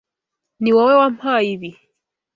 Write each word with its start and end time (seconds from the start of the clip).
Niwowe 0.61 0.93
wampaye 1.01 1.49
ibi. 1.55 1.69